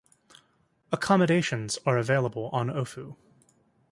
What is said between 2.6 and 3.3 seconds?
Ofu.